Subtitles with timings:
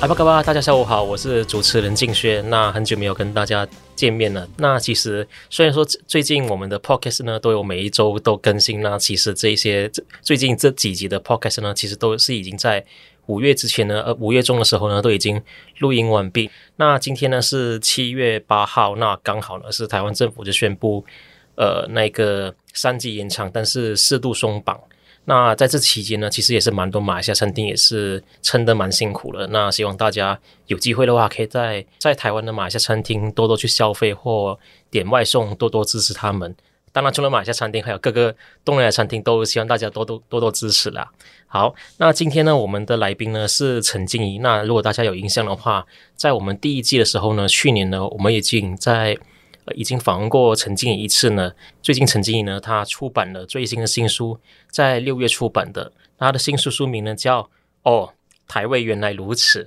[0.00, 2.48] 阿巴嘎巴，大家下午好，我是主持人静轩。
[2.48, 4.48] 那很久没有跟大家见面了。
[4.56, 9.90] 那其实虽然说最近我们的 podcast 呢都有每一周都更新，那其实这一些
[10.22, 12.82] 最近这几集的 podcast 呢，其实都是已经在
[13.26, 15.38] 五月之前呢，呃五月中的时候呢都已经
[15.80, 16.50] 录音完毕。
[16.76, 21.04] 那今天呢是七月八号，那刚好呢是台湾政府就宣布，
[21.56, 24.80] 呃那个三级延长，但是适度松绑。
[25.30, 29.46] 那在这期间呢，其实也是蛮多马来西亚餐厅也是撑得蛮辛苦的。
[29.46, 30.36] 那希望大家
[30.66, 34.58] 有机会的话，可以在在台湾的马来西亚餐厅多多去消费或
[34.90, 36.52] 点外送，多多支持他们。
[36.90, 41.08] 当然，除了马来西亚餐厅，还有各个东南亚餐厅，都希望大家多多多多支持啦。
[41.46, 44.38] 好，那今天呢，我们的来宾呢是陈静怡。
[44.38, 45.86] 那如果大家有印象的话，
[46.16, 49.16] 在我们第一季的时候呢，去年呢，我们已经在。
[49.74, 51.52] 已经访问过陈静怡一次呢。
[51.82, 54.38] 最近陈静怡呢，她出版了最新的新书，
[54.70, 55.92] 在六月出版的。
[56.18, 57.42] 她的新书书名呢叫
[57.82, 58.12] 《哦，
[58.46, 59.64] 台味原来如此》。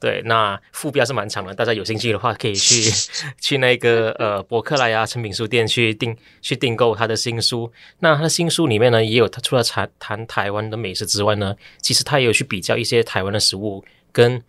[0.00, 2.90] 对，那副标是蛮长的，大家有兴趣的话可以去
[3.40, 7.72] 去那个呃博客来啊、成品书店去订去订购他的新书。
[8.00, 14.42] 那他的新书里面呢，也有他除了谈谈台湾的美食之外呢，其实他也有去比较一些台湾的食物跟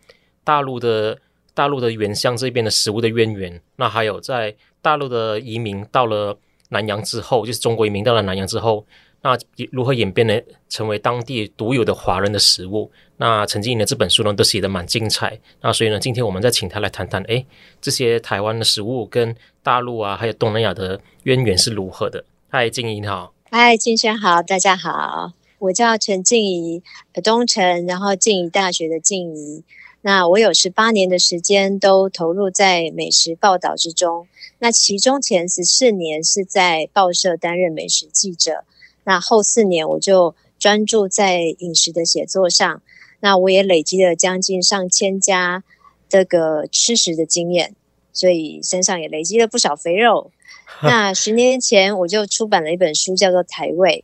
[0.43, 1.19] 大陆的
[1.53, 3.61] 大陆的原乡这边的食物的渊源。
[3.77, 4.55] 那还有在。
[4.86, 6.38] 大陆的移民到了
[6.69, 8.86] 南洋之后，就是中国移民到了南洋之后，
[9.23, 9.36] 那
[9.72, 10.39] 如何演变呢？
[10.69, 12.92] 成为当地独有的华人的食物？
[13.17, 15.39] 那陈静怡的这本书呢，都写得蛮精彩。
[15.61, 17.43] 那所以呢，今天我们再请他来谈谈，诶，
[17.82, 22.23] 这些台湾的食物跟大陆啊，还有东南亚的渊源是如何的？
[22.49, 23.33] 嗨，静怡你好。
[23.49, 26.83] 嗨，金轩好，大家好，我叫陈静怡，
[27.23, 29.64] 东城，然后静怡大学的静怡。
[30.02, 34.27] 那我有十八年的时间都投入在美食报道之中。
[34.65, 38.64] 那其中前十四年是在报社担任美食记者，
[39.03, 42.81] 那后四年我就专注在饮食的写作上。
[43.20, 45.64] 那我也累积了将近上千家
[46.09, 47.76] 这个吃食的经验，
[48.11, 50.31] 所以身上也累积了不少肥肉。
[50.82, 54.03] 那十年前我就出版了一本书，叫做《台味》。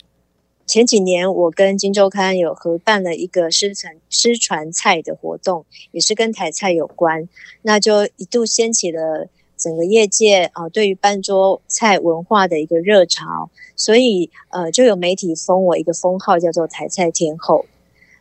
[0.68, 7.28] 前几年我跟金周刊有合办了一个失传失传菜的活动，也是跟台菜有关，
[7.64, 9.28] 那就一度掀起了。
[9.62, 17.66] 整个业界啊，对于半桌菜文化的一个热潮，所以呃，就有媒体封我一个封号，叫做“台菜天后”。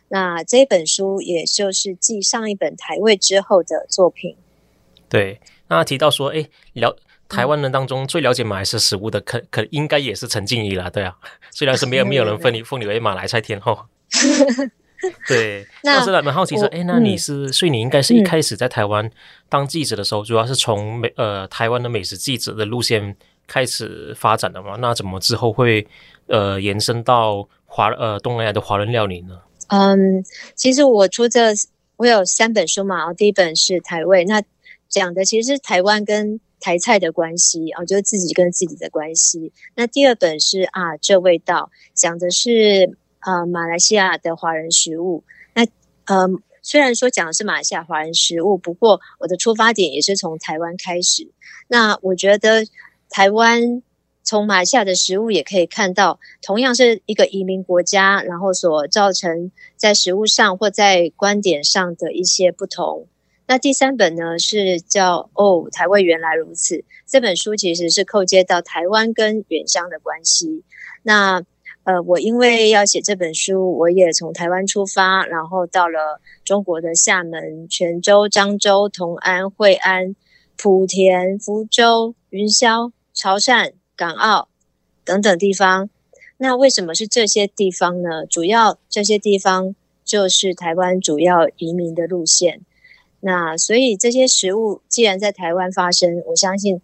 [0.07, 4.35] 那这本书也就是继上一本《台味》之后的作品。
[5.09, 6.95] 对，那提到说，哎，了
[7.27, 11.17] 台湾人当中最了解马来西亚食物的，可可应该也是陈静怡啦，对啊。
[11.49, 13.79] 虽然是没有没有人 封你封你为马来菜天后。
[15.27, 19.09] 对，那我是蛮好奇说，哎，那你是，嗯、所以你应该是一开始在台湾
[19.49, 23.15] 当记者的时候，嗯、主要是从美呃台湾的美食记者的路线
[23.47, 24.75] 开始发展的嘛？
[24.79, 25.87] 那怎么之后会
[26.27, 29.39] 呃延伸到华呃东南亚的华人料理呢？
[29.69, 30.23] 嗯，
[30.53, 31.53] 其实我出这
[31.97, 34.43] 我有三本书嘛，第一本是台味，那
[34.87, 39.51] 讲的其实是台湾跟台菜的关系啊，就是自己跟自己的关系。
[39.75, 42.97] 那第二本是啊这味道，讲的是。
[43.21, 45.23] 呃，马来西亚的华人食物，
[45.53, 45.65] 那
[46.05, 46.27] 呃，
[46.61, 51.31] 虽然说讲的是马来西亚华人食物，不过我的出发点也是从台湾开始。
[51.67, 52.65] 那我觉得
[53.09, 53.81] 台湾
[54.23, 63.07] 从马来西亚的食物也可以看到，同样是一个移民国家，然后所造成在食物上或在观点上的一些不同。
[63.47, 70.63] 那第三本呢是叫《哦，台湾原来如此》，这本书其实是扣接到台湾跟原乡的关系。
[71.03, 71.43] 那
[71.83, 80.15] 呃，我因为要写这本书，我也从台湾出发，然后到了中国的厦门、泉州、漳州、同安、惠安、
[80.57, 84.47] 莆田、福州、云霄、潮汕、港澳
[85.03, 85.89] 等等地方。
[86.37, 88.27] 那为什么是这些地方呢？
[88.27, 89.75] 主要这些地方
[90.05, 92.61] 就是台湾主要移民的路线。
[93.19, 96.79] 那所以这些食物既然在台湾发生，我相信。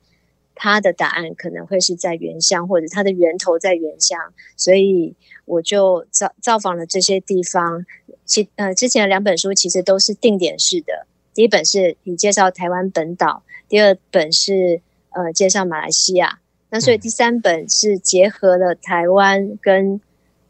[0.59, 4.19] 他的答案可能会是在原乡，或者它的源头在原乡，
[4.56, 5.15] 所以
[5.45, 7.86] 我就造造访了这些地方。
[8.25, 14.81] 其呃，之前的两本书其实都是定点式的，第一本是你介绍台湾本岛，第二本是
[15.12, 16.39] 呃介绍马来西亚。
[16.69, 20.01] 那所以第三本是结合了台湾跟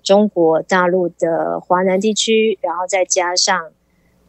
[0.02, 3.72] 中国大陆的华南地区，然后再加上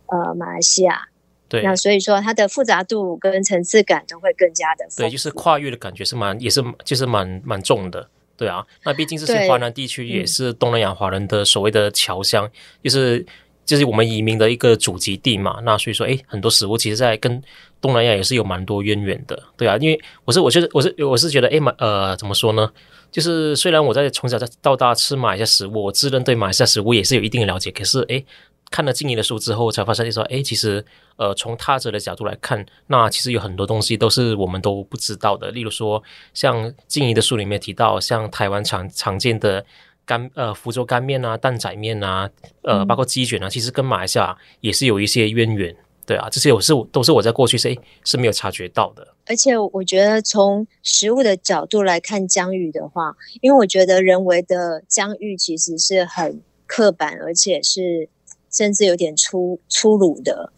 [0.06, 1.08] 呃马来西亚。
[1.48, 4.84] 对，那所以说它的复杂度跟层次感都会更加的。
[4.96, 8.06] 对，就是跨越的感觉是蛮，也是就是蛮蛮重的。
[8.36, 12.52] 对啊，那毕竟这是华南地区也是东南亚华人的所谓的侨乡，嗯、
[12.84, 13.26] 就是
[13.64, 15.58] 就是我们移民的一个祖籍地嘛。
[15.64, 17.42] 那所以说，诶，很多食物其实在跟
[17.80, 19.42] 东南亚也是有蛮多渊源的。
[19.56, 22.70] 对啊，因为我是我觉得我是我是觉得，诶，马呃怎么说呢？
[23.10, 28.24] 就是虽然我在从小到大吃马来西亚食物，我自认对马来西亚食物也是有一定的了解，可是诶。
[28.70, 30.84] 看了静怡的书之后，才发现说，哎，其实，
[31.16, 35.50] 呃，从他者的角度来看，那其实有很多东西都是我们都不知道的。
[35.50, 36.02] 例如说，
[36.34, 39.64] 像静怡的书里面提到，像台湾常常见的
[40.04, 42.28] 干呃福州干面啊、担仔面啊，
[42.62, 45.74] 呃，包括鸡卷啊，其实跟马来西亚也是有一些渊源。
[46.04, 47.74] 对啊，这些我是都是我在过去是
[48.04, 49.08] 是没有察觉到的。
[49.26, 58.10] 而且我觉得从食物的角度来看疆域的话，因为我觉得人为的疆域其实是很刻板，而且是。
[58.50, 60.52] 甚至有点粗粗鲁的，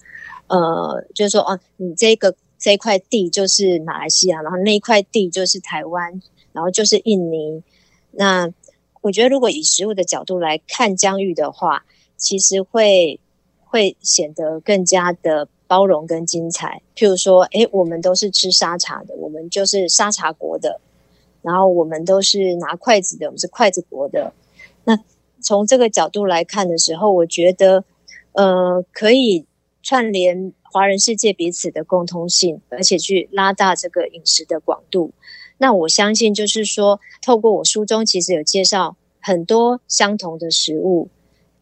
[0.47, 6.21] 呃，就是说，哦、你这个这块地就是马来西亚，然后那一块地就是台湾，
[6.53, 7.63] 然后就是印尼。
[8.13, 8.53] 那
[9.01, 11.85] 我觉得，如果以食物的角度来看疆域的话，
[12.17, 13.19] 其实会
[13.65, 16.83] 会显得更加的包容跟精彩。
[16.95, 20.81] 譬如说，诶，我们都是吃沙茶的，我们就是沙茶国的，
[21.43, 24.33] 然后我们都是拿筷子的，我们是筷子国的。
[25.41, 27.85] 从这个角度来看的时候，我觉得，
[28.33, 29.47] 呃，可以
[29.83, 35.13] 串联华人世界彼此的共通性，而且去拉大这个饮食的广度。
[35.59, 41.09] 那我相信，就是说，透过我书中其实有介绍很多相同的食物，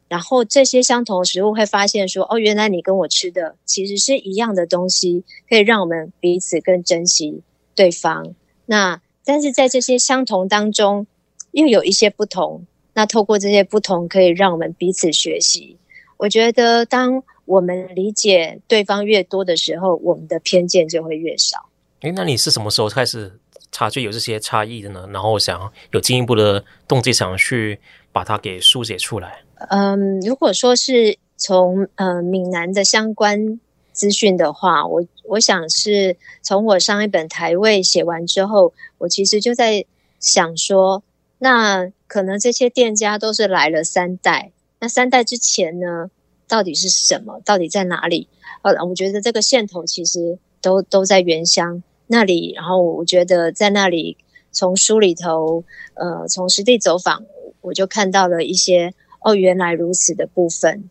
[0.08, 7.42] 然后这些相同的食物会发现说，哦，原来你跟我吃的其实是一样的东西，可以让我们彼此更珍惜
[7.74, 8.34] 对方。
[8.66, 11.06] 那但是在这些相同当中，
[11.50, 12.66] 又有一些不同。
[12.98, 15.76] 那透过这些不同，可以让我们彼此学习。
[16.16, 21.68] 我觉得，当我们理解对方越多的时候，我们的偏见就会越少。
[22.00, 23.38] 诶，那你是什么时候开始
[23.70, 25.08] 察觉有这些差异的呢？
[25.12, 27.78] 然后想有进一步的动机，想去
[28.10, 29.44] 把它给书写出来。
[29.68, 33.60] 嗯，如果说是从呃闽南的相关
[33.92, 39.84] 资讯的话，我我想是从我上一本台位写完之后，我其实就在
[40.18, 41.04] 想说。
[41.40, 44.50] 那可能这些店家都是来了三代，
[44.81, 46.10] 那三代之前呢，
[46.49, 47.40] 到底是什么？
[47.44, 48.26] 到底在哪里？
[48.62, 52.55] 呃，我觉得这个线头其实都都在原乡那里。
[52.56, 54.16] 然后我觉得在那里，
[54.50, 55.62] 从书里头，
[55.94, 57.25] 呃，从实地走访，
[57.60, 60.88] 我就看到了一些哦，原来如此的部分。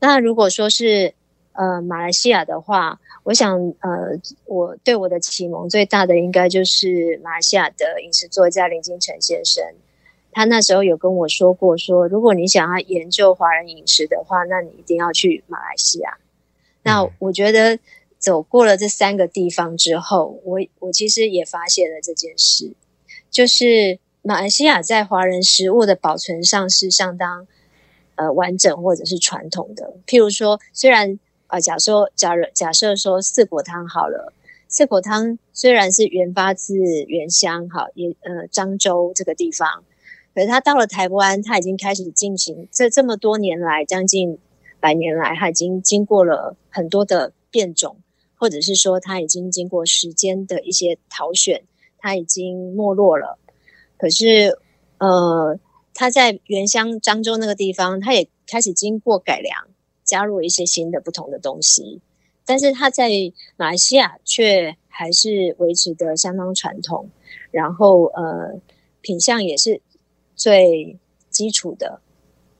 [0.00, 1.14] 那如果说是
[1.52, 9.64] 呃马来西亚的话，我想呃，我对我的启蒙最大的应该就是马来西亚的饮食作家林金城先生。
[10.36, 16.18] 他那时候有跟我说过说，说如果你想要研究华人饮食的话，那你一定要去马来西亚。
[16.82, 17.78] 那我觉得
[18.18, 22.74] 走过了这三个地方之后，我我其实也发现了这件事，
[23.30, 27.46] 就是马来西亚在华人食物的保存上是相当
[28.16, 29.94] 呃完整或者是传统的。
[30.06, 34.34] 譬如说，虽然啊、呃，假设假如假设说四果汤好了，
[34.68, 36.74] 四果汤虽然是原发自
[37.04, 39.82] 原乡，哈也呃漳州这个地方。
[40.36, 44.38] 可是他到了台湾，他已经开始进行这这么多年来，将近
[44.80, 47.96] 百年来，他已经经过了很多的变种，
[48.34, 51.62] 或者是说他已经经过时间的一些淘选，
[51.96, 53.38] 他已经没落了。
[53.96, 54.58] 可是，
[54.98, 55.58] 呃，
[55.94, 59.68] 他在原乡漳州那个地方，他也开始经过改良，
[60.04, 62.02] 加入一些新的不同的东西。
[62.44, 63.08] 但是他在
[63.56, 67.08] 马来西亚却还是维持的相当传统，
[67.50, 68.60] 然后呃，
[69.00, 69.80] 品相也是。
[70.36, 70.98] 最
[71.30, 72.00] 基础的，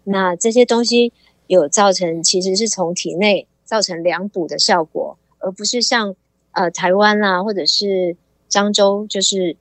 [0.05, 1.13] 那这些东西
[1.47, 6.17] 有造成，其实是从体内造成凉补的效果，而不是像
[6.53, 8.17] 呃台湾啦、啊，或者是
[8.51, 9.57] 漳州，就是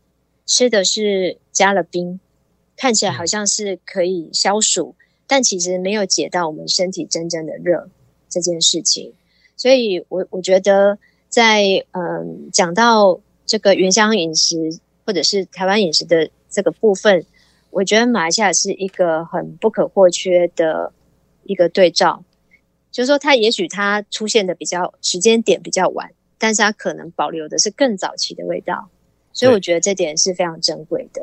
[0.46, 2.20] 吃的是加了冰，
[2.78, 4.96] 看起来好像是可以消暑，
[5.28, 7.90] 但其实没有解到我们身体真正的热
[8.30, 9.14] 这件事情。
[9.58, 10.98] 所以我我觉得
[11.30, 17.26] 在嗯、呃、讲到这个原乡饮食或者是台湾饮食的这个部分。
[17.76, 20.94] 我觉得马来西亚是一个很不可或缺的
[21.44, 22.24] 一个对照，
[22.90, 28.88] 就是说，它也许它出现的比较时间点比较晚，但是它可能保留的是更早期的味道，
[29.34, 31.22] 所以我觉得这点是非常珍贵的。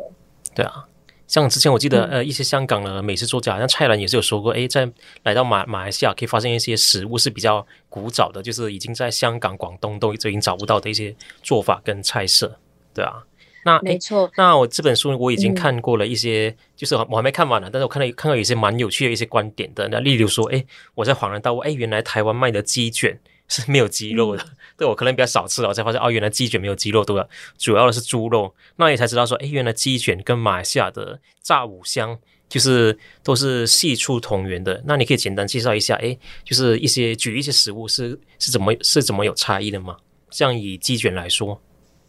[0.54, 0.84] 对啊，
[1.26, 4.86] 像之前我记得，呃，一些香港的美食作家，像蔡澜也是有说过，哎，在
[5.22, 12.58] 来到马马来西亚可以发现一些食物是比较古早的，就是已经在香港、广东都已经找不到的一些做法跟菜色，
[12.92, 13.24] 对啊。
[13.64, 14.30] 那没错。
[14.36, 19.88] 那我这本书我已经看过了一些，嗯、就是我还没看完呢，但是我看到看到有一些蛮有趣的一些观点的。
[19.88, 20.64] 那例如说，哎，
[20.94, 24.42] 我在恍然大悟，哎，原来台湾卖的鸡卷是没有鸡肉的。
[24.42, 27.26] 嗯、 对我可能比较少吃了，我才发现哦，原来鸡卷没有鸡肉，对吧？
[27.56, 28.52] 主要的是猪肉。
[28.76, 34.82] 那也才知道说，哎，原来鸡卷跟马来西亚的炸五香就是都是系出同源的。
[34.86, 39.96] 那你可以简单介绍一下，哎，就是一些举一些食物是是怎么是怎么有差异的吗？
[40.30, 41.62] 像以鸡卷来说。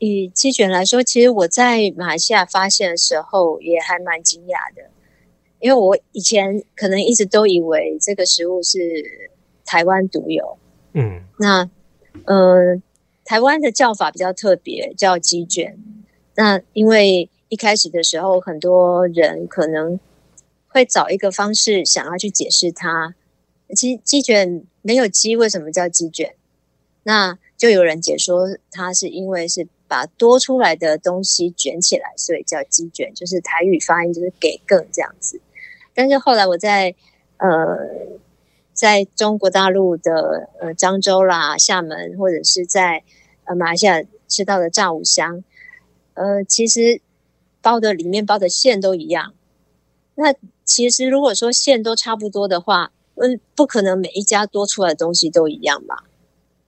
[0.04, 4.90] 以鸡卷来说，其实我在马来西亚发现的时候也还蛮惊讶的，
[5.62, 9.32] 因为我以前可能一直都以为这个食物是
[9.64, 10.58] 台湾独有。
[10.92, 11.70] 嗯，那
[12.26, 12.82] 呃，
[13.24, 15.78] 台湾的叫法比较特别，叫鸡卷。
[16.36, 19.98] 那因为一开始的时候，很多人可能
[20.68, 23.16] 会找一个方式想要去解释它。
[23.74, 26.36] 其实鸡卷没有鸡，为什么叫鸡卷？
[27.04, 29.66] 那就有人解说，它是因为是。
[29.88, 35.40] 把多出来的东西卷起来，所以叫鸡卷，就是台语发音就是给更这样子。
[35.94, 36.96] 但是后来我在
[37.38, 37.78] 呃，
[38.74, 43.04] 在中国大陆的呃漳州啦、厦门，或者是在
[43.46, 45.44] 呃马来西亚吃到的炸五香，
[46.16, 47.02] 呃，其实
[47.62, 49.34] 包的里面包的馅都一样。
[50.16, 56.06] 那其实如果说馅都差不多的话，嗯，不可能每一家多出来的东西都一样吧？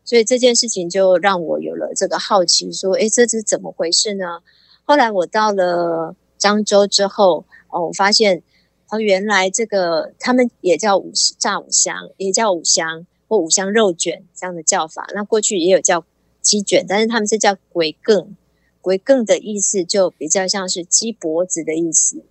[0.04, 4.42] 所以这件事情就让我有这个好奇，说：“哎，这是怎么回事呢？”
[4.86, 8.44] 后来我到了漳州之后，哦，我发现
[8.90, 15.08] 哦，原来这个他们也叫五炸五香，也叫五香或五香肉卷这样的叫法。
[15.16, 16.06] 那过去也有叫
[16.42, 18.36] 鸡卷，但是他们是叫鬼更，
[18.82, 22.24] 鬼更的意思就比较像是鸡脖子的意思。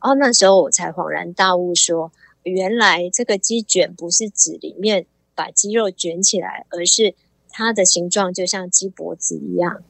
[0.00, 2.12] 哦，那时候我才恍然大悟，说
[2.42, 5.06] 原来这个鸡卷不是指里面。
[5.34, 7.14] 把鸡肉卷起来，而是
[7.52, 9.82] 它的形状就像鸡脖子一样，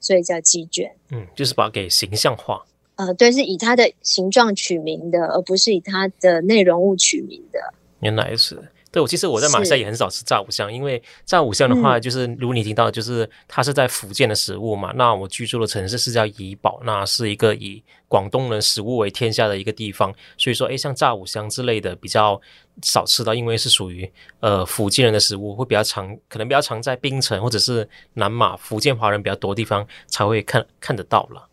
[0.00, 0.94] 所以叫鸡卷。
[1.10, 2.64] 嗯，就是把它给形象化。
[2.96, 7.58] 呃，对，是以它的形状取名的，而不是以它的内容物取名的。
[8.00, 8.56] 原来是。
[8.94, 14.92] 对，我其实我在马来西亚也很少吃炸五香，因为炸五香的话，就是如你提到，就是它是在福建的食物嘛。
[14.92, 22.40] 嗯、那我居住的城市是叫怡保，那是一个以广东人食物为天下的一个地方，所以说，诶，像炸五香之类的比较
[22.82, 24.08] 少吃到，因为是属于
[24.38, 31.48] 呃福建人的食物，会比较常，可能比较常在槟城或者是南马福建华人比较多的地方才会看看得到了。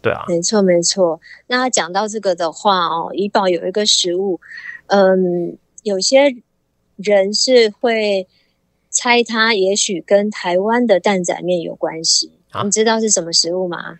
[0.00, 1.20] 对啊，没错没错。
[1.48, 4.40] 那讲到这个的话哦，怡保有一个食物，
[4.86, 6.34] 嗯，有些。
[6.98, 8.26] 人是会
[8.90, 12.32] 猜它也许跟台湾的蛋仔面有关系。
[12.50, 13.98] 啊、你知道是什么食物吗？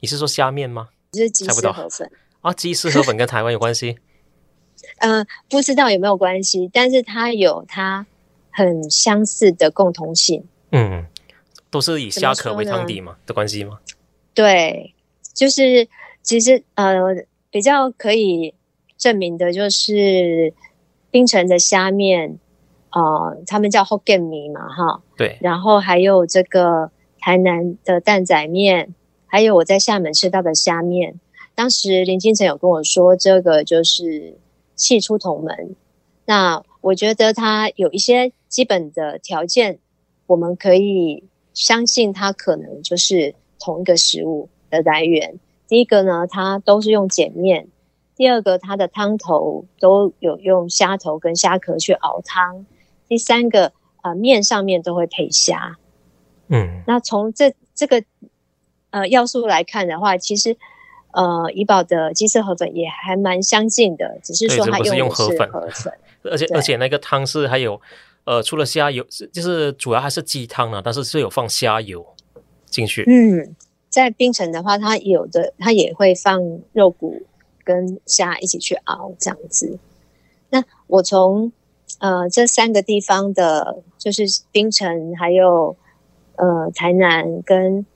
[0.00, 0.88] 你是说虾面吗？
[1.12, 2.10] 就是鸡丝河粉
[2.40, 3.98] 啊，鸡丝河粉跟台湾有关系？
[4.98, 8.06] 呃，不知道有没有关系，但是它有它
[8.50, 10.44] 很相似的共同性。
[10.70, 11.06] 嗯，
[11.70, 13.80] 都是以虾壳为汤底嘛的关系吗？
[14.32, 14.94] 对，
[15.34, 15.86] 就是
[16.22, 16.96] 其实呃
[17.50, 18.54] 比较可以
[18.96, 20.54] 证明的就是。
[21.12, 22.40] 槟城的虾面，
[22.90, 25.38] 呃，他们叫 Hokkien 米嘛，哈，对。
[25.40, 26.90] 然后还有这个
[27.20, 28.94] 台南的蛋仔面，
[29.26, 31.20] 还有我在厦门吃到的虾面。
[31.54, 34.38] 当时林金城有跟我说，这个就是
[34.74, 35.76] 系出同门。
[36.24, 39.78] 那我觉得它有一些基本的条件，
[40.26, 45.38] 我们可以相信它可能就是同一个食物的来源。
[45.68, 47.68] 第一个呢，它都是用碱面。
[48.22, 52.64] 第二个，它的汤头都有用虾头跟虾壳去熬汤。
[53.08, 53.72] 第三个，
[54.04, 55.76] 呃，面上面都会配虾。
[56.46, 58.04] 嗯，那从这这个
[58.90, 60.56] 呃要素来看的话，其实
[61.10, 65.92] 呃怡宝的鸡丝河粉也还蛮相近的，只是说它用的是河粉，河粉
[66.30, 67.80] 而且而且那个汤是还有
[68.22, 72.06] 呃除了虾油，就是主要还是鸡汤啊，但是是有放虾油
[72.66, 73.02] 进去。
[73.08, 73.56] 嗯，
[73.88, 76.40] 在冰城的话，它有的它也会放
[76.72, 77.20] 肉骨。
[77.64, 79.78] 跟虾一起去熬这样子，
[80.50, 81.52] 那我从
[81.98, 85.76] 呃这三个地方的，就是冰城还有
[86.36, 87.86] 呃台南跟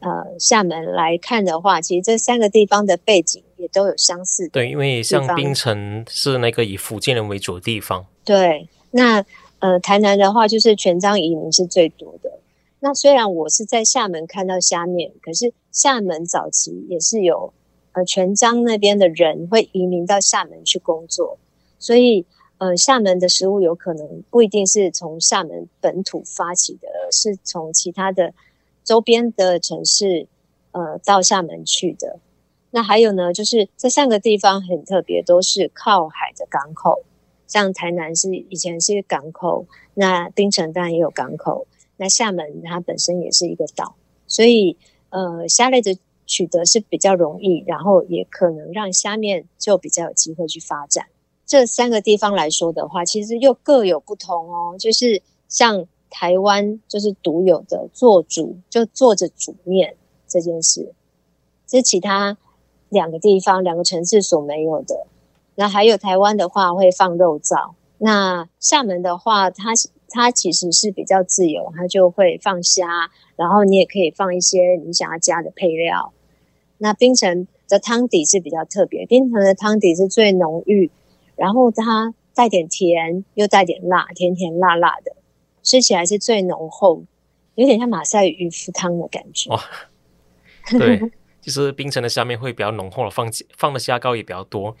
[0.00, 4.48] 呃厦门来看的话，其实这三个地方的背景也都有相似。
[4.48, 8.04] 对，因为像冰城是那个以福建人为主的地方。
[8.24, 9.24] 对，那
[9.60, 12.40] 呃台南的话，就是全彰移民是最多的。
[12.80, 17.52] 那虽然我是在厦门看到虾面，可是厦门早期也是有。
[17.92, 21.38] 呃，全彰那边的人会移民到厦门去工作，
[21.78, 22.24] 所以
[22.56, 28.32] 呃，厦门的食物有可能不一定是从厦门本土发起的，而是从其他的
[28.82, 30.26] 周边的城市
[30.70, 32.18] 呃到厦门去的。
[32.70, 37.02] 那还有呢，就是这三个地方很特别，都是靠海的港口，
[37.46, 41.66] 像台南是以前是一个港口，那槟城当然也有港口，
[41.98, 43.96] 那厦门它本身也是一个岛，
[44.26, 44.78] 所以
[45.10, 45.98] 呃，虾类的。
[46.26, 51.06] 取得是比较容易，然后也可能让虾面就比较有机会去发展。
[51.44, 54.76] 这三个地方来说的话，其实又各有不同哦。
[54.78, 60.94] 就是像台湾，就是独有的做煮，就做着煮面这件事，
[61.66, 62.38] 这是其他
[62.88, 65.06] 两个地方、两个城市所没有的。
[65.54, 67.72] 那还有台湾的话，会放肉燥。
[68.04, 69.70] 那厦门的话，它
[70.08, 76.12] 它其实是比较自由，它就会放虾，然后你也可以放一些你想要加的配料。
[76.78, 80.90] 那冰城的汤底是比较特别，冰城的汤底是最浓郁。
[81.36, 85.14] 然后它带点甜，又带点辣，甜甜辣辣的，
[85.62, 87.04] 吃起来是最浓厚，
[87.54, 89.48] 有点像马赛鱼鱼汤的感觉。
[89.50, 89.62] 哇，
[90.76, 91.00] 对，
[91.40, 94.76] 其实冰城的下面会比较浓厚了，放放的虾膏也比较多。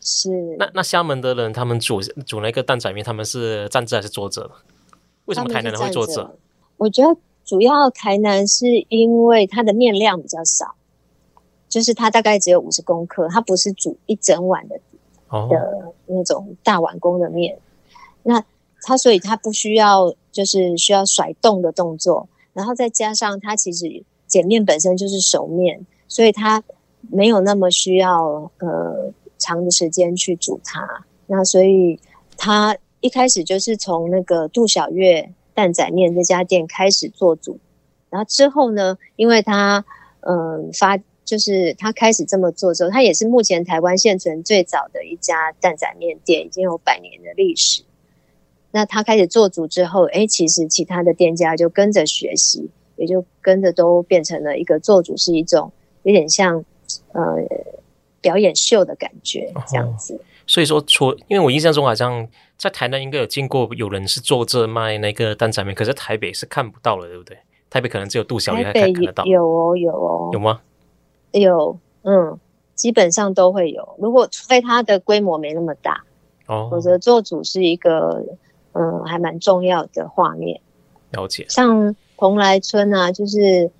[0.00, 0.30] 是。
[0.58, 4.50] 那那厦门的人，他们煮煮那个蛋仔面，他们是站着还是坐着？
[5.26, 6.36] 为什么台南人会坐着？
[6.76, 10.74] 我觉得主要台南是因为它的面量比较少，
[11.68, 14.80] 就是它大概只有五十公克，它不是煮一整碗的。
[15.48, 17.56] 的那种大碗公的面，
[18.24, 18.44] 那
[18.82, 26.64] 它所以它不需要就是需要甩动的动作，然后再加上它其实碱面本身就是熟面，所以它
[27.12, 31.04] 没有那么需要呃长的时间去煮它。
[31.26, 31.98] 那所以
[32.36, 37.58] 它一开始就是从那个杜小月蛋仔面这家店开始做煮，
[38.10, 39.84] 然后之后呢，因为它
[40.20, 41.00] 嗯、发。
[41.22, 47.84] 就是他开始这么做之后，他也是目前台湾现存最早的一家蛋仔面店，已经有百年的历史。
[48.72, 55.70] 那他开始做煮之后，哎，其实其他的店家就跟着学习，也就跟着都变成了一个做煮是一种
[56.02, 56.64] 有点像
[57.12, 57.22] 呃
[58.20, 60.14] 表演秀的感觉这样子。
[60.14, 67.38] 哦、所以说，除因为我印象中好像在台南应该有见过有人是坐着卖那个担仔面，可是台北是看不到了，对不对？
[67.70, 70.60] 台北可能只有杜小月还看得到，有哦，有哦，有吗？
[71.30, 72.36] 有，嗯，
[72.74, 73.94] 基本上都会有。
[73.98, 76.02] 如果除非它的规模没那么大，
[76.46, 78.24] 哦，否则做主是一个，
[78.72, 80.60] 嗯，还蛮重要的画面。
[81.12, 81.46] 了解。
[81.48, 83.70] 像蓬莱村啊，就是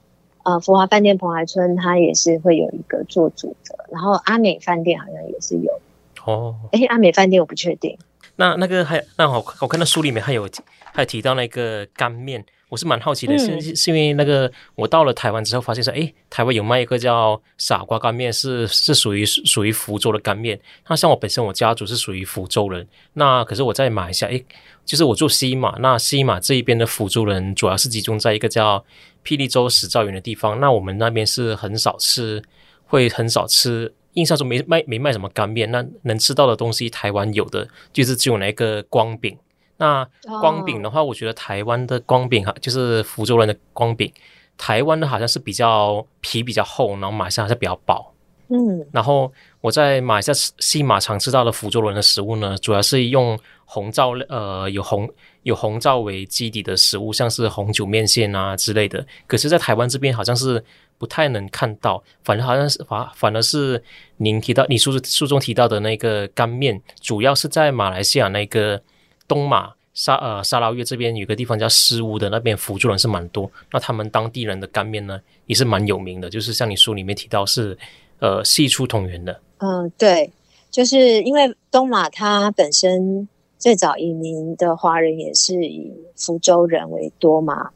[0.42, 3.86] 呃，福华饭店蓬莱村，它也是会有一个做主的。
[3.90, 5.80] 然后阿美饭店好像也是有。
[6.24, 6.54] 哦。
[6.72, 7.96] 哎，阿美饭店我不确定。
[8.36, 10.48] 那那个还那我我看到书里面还有
[10.92, 12.44] 还有提到那个干面。
[12.70, 20.56] 我是蛮好奇的，是、嗯、是因为那个我到了台湾之后，发现说，诶，台湾有卖一个叫傻瓜干面，是是属于属于福州的干面。
[20.86, 24.44] 那像我本身我家族是属于福州人，那可是我在马来西亚，诶，
[24.84, 28.84] 就是我住西马，那西马这一边的福州人主要是集中在一个叫
[29.24, 30.58] 霹雳州史兆园的地方。
[30.58, 32.42] 那我们那边是很少吃，
[32.86, 35.70] 会很少吃，印象中没卖没卖什么干面。
[35.70, 39.36] 那能吃到的东西，台湾有的就是只有那个光饼。
[39.76, 40.06] 那
[40.40, 44.12] 光饼的话，我觉得台湾的光饼哈，就是福州人的光饼，
[44.58, 48.12] 台湾的好像是比较皮比较厚，然后马来西亚是比较薄。
[48.48, 53.38] 嗯，然后我在马来西亚西马常吃到的福州人的食物呢，主要是用
[53.70, 55.08] 红糟呃有红
[55.44, 59.06] 有红糟为基底的食物，像是红酒面线啊之类的。
[59.28, 60.62] 可是，在台湾这边好像是
[60.98, 63.82] 不太能看到，反正好像是反反而是
[64.16, 68.82] 您提到你书书中提到的那个干面，主要是在马来西亚那个。
[69.30, 73.48] 东马沙呃沙捞越这边有个地方叫狮屋的，那边福州人是蛮多。
[73.70, 77.78] 那他们当地人的干面呢，也是蛮有名的，就是像你书里面提到是
[78.18, 79.40] 呃系出同源的。
[79.58, 80.32] 嗯，对，
[80.68, 83.28] 就是因为东马它本身
[83.60, 87.70] 最早移民的华人也是以福州人为多嘛，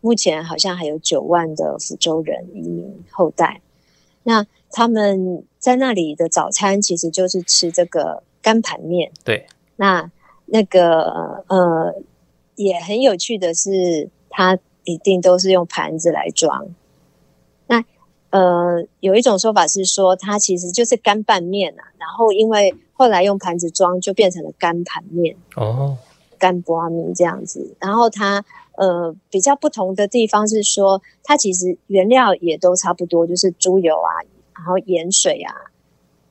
[0.00, 3.60] 目前好像还有九万的福州人移民后代。
[4.24, 9.12] 那他们在那里的早餐其实就是吃这个干盘面。
[9.22, 9.46] 对，
[9.76, 10.10] 那。
[10.48, 11.92] 那个呃，
[12.54, 16.68] 也很有趣的是，它一定都是用盘子来装。
[17.66, 17.84] 那
[18.30, 21.82] 呃，有一种说法是说，它其实就是干拌面啊。
[21.98, 25.96] 然后因为后来用盘子装，就变成了干盘面哦，
[26.38, 27.76] 干拌面这样子。
[27.78, 28.44] 然后它
[28.76, 34.10] 呃比较不同的地方是说，它其实原料也都差不多，就是猪油啊，
[34.54, 35.54] 然后盐水啊，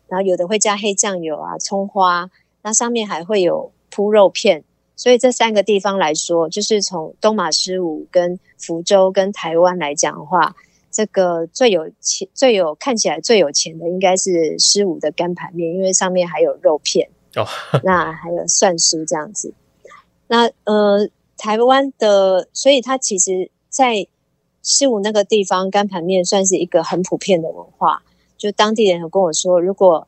[0.08, 2.30] 然后有的会加黑酱油啊，葱花，
[2.62, 3.72] 那上面还会有。
[3.92, 4.62] 铺肉片，
[4.98, 10.54] 所以这三个地方来说，就是从东马十五跟福州跟台湾来讲的话，
[10.96, 17.46] 这个最有钱、最有看起来最有钱的，应该是狮屋的干盘面，因为上面还有肉片哦，
[17.84, 19.54] 那还有蒜酥这样子。
[20.28, 24.08] 那呃，台湾的，所以它其实，在
[24.64, 28.02] 狮屋那个地方，干盘面算是一个很普遍的文化。
[28.38, 30.08] 就当地人有跟我说，如果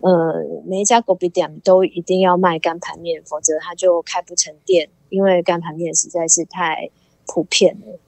[0.00, 6.88] 呃，每一家狗比店都一定要卖干盘面，否则他就开不成店，因为干盘面实在是太
[7.26, 7.98] 普遍了。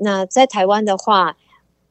[0.00, 1.36] 那在台湾的话，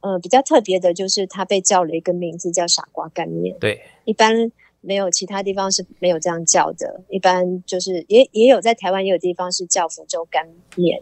[0.02, 3.58] 呃，比较特别的就是它被叫了一个名字叫傻瓜干面。
[3.60, 11.02] 对，一般没有其他地方是没有这样叫的，一般就是也也有在台湾也有地方是叫福州干面。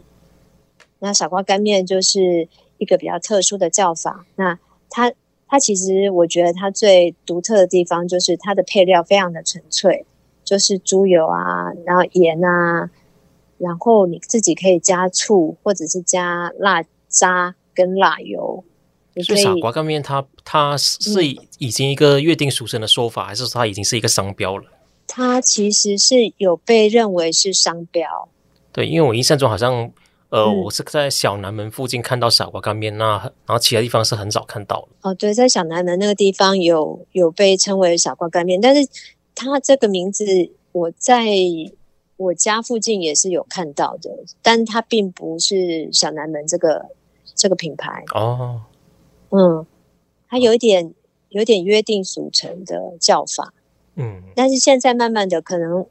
[1.00, 4.26] 那傻瓜干面就是一个比较特殊的叫法。
[4.36, 4.58] 那
[4.89, 5.12] 它
[5.48, 10.06] 它其实我觉得它最独特的地方就是它的配料非常的纯粹，
[10.44, 12.89] 就是猪油啊，然后盐啊，
[13.58, 16.84] 然后你自己可以加醋或者是加辣
[17.15, 18.63] 渣跟辣油。
[19.23, 21.23] 所以傻瓜干面它它是
[21.58, 24.65] 已经一个约定俗成的说法，嗯、还是说它已经是一个商标了？
[25.08, 28.28] 它其实是有被认为是商标。
[28.71, 29.91] 对，因为我印象中好像。
[30.30, 35.10] 呃，嗯、我是在小南门附近看到傻瓜干面，那然后其他地方是很少看到的。
[35.10, 38.89] 哦，对，在小南门那个地方有有被称为傻瓜干面，但是
[39.36, 40.25] 它这个名字
[40.73, 41.28] 我在
[42.17, 44.10] 我家附近也是有看到的，
[44.41, 46.88] 但它并不是小南门这个
[47.36, 48.04] 这个品牌。
[48.13, 48.62] 哦，
[49.30, 49.65] 嗯，
[50.28, 50.93] 它有一点
[51.30, 53.54] 有点约定俗成的叫法。
[53.95, 55.86] 嗯，但是现在慢慢的可能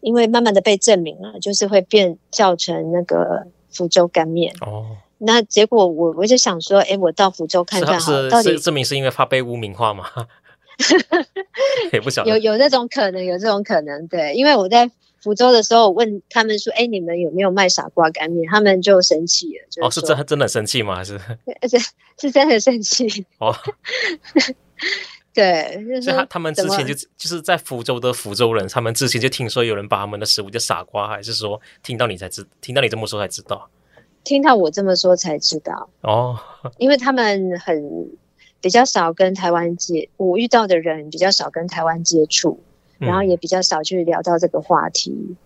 [0.00, 3.46] 因为慢慢的被证明了，就是会变叫成那个。
[3.70, 10.06] 福州干面哦，那结果我我就想说，哎，我到福州看看好，是，到底证明是因为怕被污名化吗？
[11.92, 14.90] 也不晓得，有有这种可能，有这种可能，对，因为我在
[15.22, 18.48] 福州的时候，我问他们说，哎，你们有没有卖傻瓜干面？
[18.50, 20.96] 他们就生气了，就是、哦，是真真的生气吗？
[20.96, 21.18] 还是
[21.68, 21.78] 是
[22.18, 23.54] 是真的生气哦。
[25.34, 33.68] 对，就是、他他们之前就就是在福州的福州人，他们之前就听说有人把他们的食物叫傻瓜，还是说听到你才知，听到你这么说才知道？
[34.24, 36.38] 听到我这么说才知道哦，
[36.76, 38.10] 因为他们很
[38.60, 42.60] 比较少跟台湾接，我遇到的人比较少跟台湾接触，
[42.98, 45.10] 然后也比较少去聊到这个话题。
[45.10, 45.36] 嗯、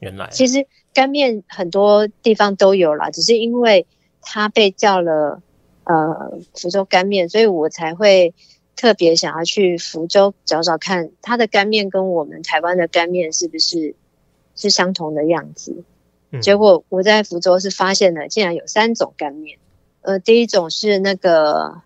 [0.00, 3.86] 原来其实干面很多地方都有啦，只是因为
[4.22, 5.42] 它被叫了
[5.84, 8.34] 呃福州干面，所以我才会。
[8.76, 13.94] 特别想要去福州找找看，它的干面跟我们台湾的干面是不是
[14.56, 15.84] 是相同的样子？
[16.32, 19.58] 嗯、结果我在福州是发现了，竟然有三种干面。
[20.02, 21.82] 呃，第一种是那个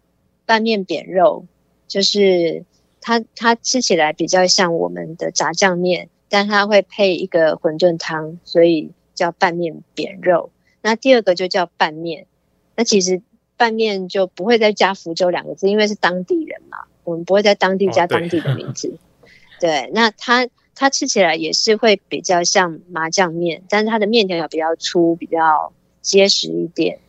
[0.47, 1.45] 拌面扁肉，
[1.87, 2.65] 就是
[3.01, 10.51] 它它吃起来比较像我们的炸酱面，但它会配一个馄饨汤，所以叫拌面扁肉。
[10.83, 12.27] 那第二个就叫拌面，
[12.77, 13.23] 那其实。
[13.59, 18.87] 拌面就不会再加福州两个字，因为是当地人嘛，我们不会在当地加当地的名字。
[18.87, 19.27] 哦、
[19.59, 27.01] 对，对，那它它吃起来也是会比较像麻酱面，但是它的面条要比较粗，比较结实一点。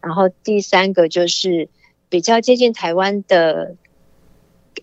[0.00, 1.68] 然后第三个就是
[2.08, 3.74] 比较接近台湾的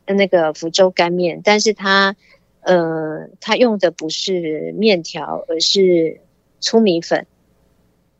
[0.05, 2.15] 那个福州干面，但是它
[2.61, 6.21] 呃它用的不是面条，而是
[6.59, 7.27] 粗米粉，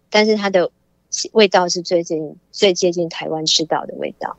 [0.10, 0.72] 但是它的。
[1.32, 4.36] 味道是最近最接近台湾吃到的味道，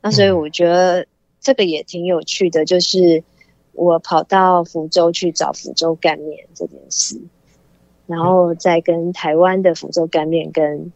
[0.00, 1.08] 那所以我觉得
[1.40, 3.24] 这个也挺有趣的，就是
[3.72, 7.20] 我跑到福州去找福州干面这件事，
[8.06, 10.92] 然后再跟台湾的福州干面跟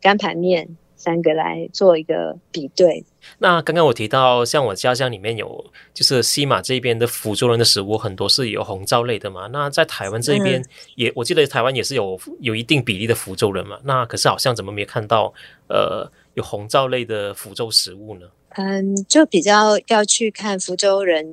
[0.00, 0.78] 干盘面。
[0.98, 3.02] 三个来做一个比对。
[3.38, 9.46] 那刚刚我提到，像我家乡里面有，就是西马这边的福州人的食物很多是有红糟类的嘛。
[9.46, 10.62] 那在台湾这边
[10.96, 13.78] 也，嗯、我记得台湾也是有有一定比例的福州人嘛。
[13.84, 15.32] 那可是好像怎么没看到
[15.68, 18.26] 呃有红糟类的福州食物呢？
[18.56, 21.24] 嗯，就比较要去看福州人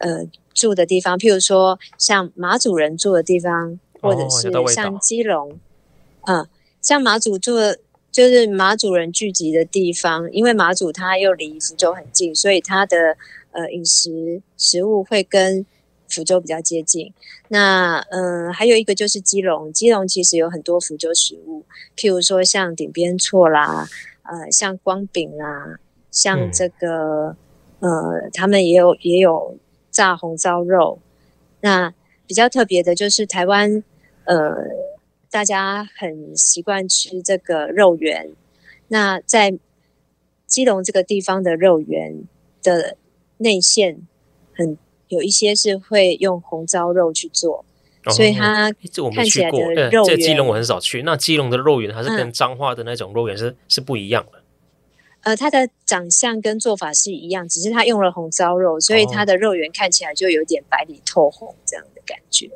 [0.00, 5.52] 呃住的地方，譬如说像马祖人住的地方，或者是像基隆，
[6.22, 6.48] 哦、嗯，
[6.82, 7.78] 像马祖住的。
[8.18, 13.16] 就是马祖人聚集的地方，因为马祖它又离福州很近，所以它的
[13.52, 15.64] 呃饮食食物会跟
[16.08, 17.14] 福州比较接近。
[17.46, 21.64] 那嗯、呃，还有一个就是基隆，基隆其实有很多福州食物，
[21.96, 23.86] 譬如说像顶边错啦，
[24.24, 25.78] 呃，像光饼啦，
[26.10, 27.36] 像这个、
[27.78, 29.56] 嗯、呃，他们也有也有
[29.92, 30.98] 炸红烧肉。
[31.60, 31.94] 那
[32.26, 33.84] 比较特别的就是台湾
[34.24, 34.56] 呃。
[35.30, 38.30] 大家很习惯吃这个肉圆，
[38.88, 39.58] 那在
[40.46, 42.24] 基隆这个地方的肉圆
[42.62, 42.96] 的
[43.36, 44.00] 内馅，
[44.54, 47.64] 很有一些是会用红糟肉去做，
[48.06, 48.72] 哦、所以它
[49.14, 50.16] 看起来的肉圆。
[50.16, 54.42] 这基隆我很少去，那基隆的肉圆还是跟彰化的那种肉圆是、嗯、是不一样的。
[55.22, 62.48] 呃，它的长相跟做法是一样，只是它用了红烧肉，所以它的肉圆看起来就有点白里透红这样的感觉。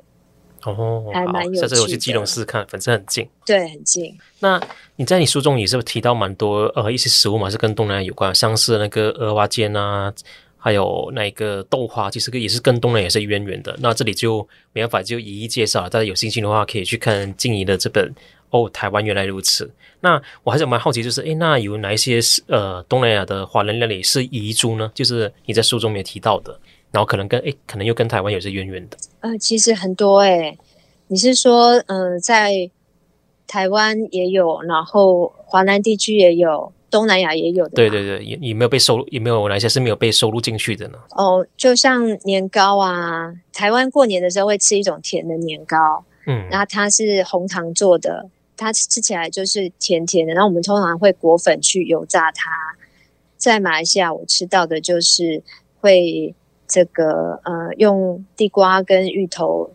[0.64, 1.68] 哦，还蛮有趣的。
[1.68, 3.29] 下次我去基隆试试看，反正很近。
[3.44, 4.16] 对，很近。
[4.40, 4.61] 那
[4.96, 10.12] 你在你书中也是提到蛮多呃一些食物嘛，是跟东南亚有关，像是那个蚵仔煎啊，
[10.57, 13.77] 还有那个豆花，其实也是跟东南亚也是渊源的。
[13.81, 18.14] 那这里就没办法就一一介绍了，大家有兴趣的话可以去看静怡的这本
[18.51, 19.70] 哦，台湾原来如此。
[20.01, 24.90] 那我还是蛮好奇，就是诶，那有哪一些是呃东南亚的华人料理是遗珠呢？
[24.94, 26.59] 就是你在书中没有提到的，
[26.92, 28.96] 然后可能跟哎，可能又跟台湾有些渊源的。
[29.20, 30.57] 呃，其实很多诶，
[31.09, 32.70] 你是说嗯、呃，在
[33.46, 36.72] 台湾也有，然后华南地区也有。
[36.92, 40.98] 东南亚也有的，对对对，也也没有被收录，也没有哪些是没有被收录进去的呢？
[41.16, 48.28] 哦，就像年糕啊，台湾过年的时候会吃一种甜的年糕，嗯，然后它是红糖做的，
[48.59, 50.35] 它吃起来就是甜甜的。
[50.35, 52.50] 然后我们通常会裹粉去油炸它。
[53.38, 55.42] 在马来西亚，我吃到的就是
[55.81, 56.35] 会
[56.72, 59.70] 这个呃，用地瓜跟芋头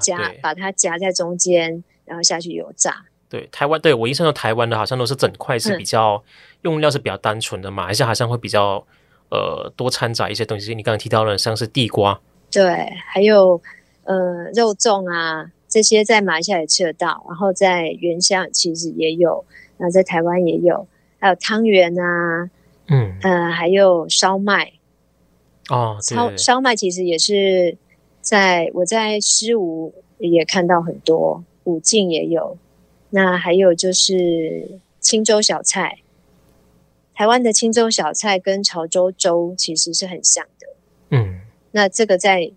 [0.00, 3.04] 夹，啊、把它夹在中间，然后下去油炸。
[3.28, 6.22] 对，台湾对我印象中台湾的好像都是整块是比较。
[6.26, 6.28] 嗯
[6.62, 8.86] 用料是比较单纯的，马来西亚好像会比较
[9.30, 10.76] 呃多掺杂一些东西。
[10.76, 12.20] 你刚刚提到了像是地瓜，
[12.52, 13.60] 对，还有
[14.04, 19.44] 呃肉粽啊这些在马来西亚也吃得到，然后在原乡其实也有，
[19.76, 20.86] 然后在台湾也有，
[21.18, 22.48] 还有汤圆啊，
[22.86, 24.74] 嗯呃还有烧麦
[25.68, 27.76] 哦，烧烧麦其实也是
[28.20, 32.56] 在我在诗吴也看到很多，武进也有，
[33.10, 35.98] 那还有就是青州小菜。
[37.14, 40.66] 台湾的青州小菜跟潮州粥其实是很像的，
[41.10, 42.50] 嗯，那这个在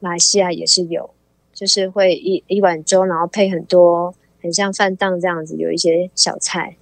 [0.00, 1.10] 马来西亚也是有，
[1.52, 6.76] 就是会一一碗粥，然后配很多很像饭档这样子，有一些小菜。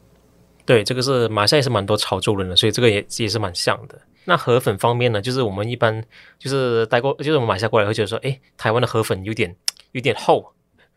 [0.66, 3.98] 对，这个是马来西亚也是蛮多潮州人的，所以这个也也是蛮像的。
[4.26, 6.04] 那河粉方面呢，就是我们一般
[6.38, 9.56] 就是带过，就是我们买下过来会觉得说，哎，台湾的河粉有点
[9.92, 10.52] 有点厚，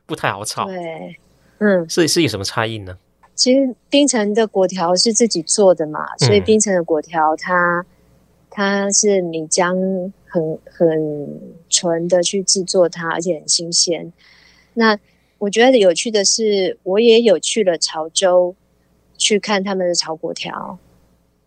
[0.06, 0.66] 不太好炒。
[0.66, 1.18] 对，
[1.60, 2.98] 嗯，是是有什么差异呢？
[3.36, 7.86] 其实冰城的果条是自己做的嘛，所以冰城的果条它、嗯、
[8.50, 11.40] 它是米浆很很
[11.70, 14.12] 纯的去制作它，而且很新鲜。
[14.74, 15.00] 那
[15.38, 18.56] 我觉得有趣的是，我也有去了潮州
[19.18, 20.78] 去看他们的炒粿条，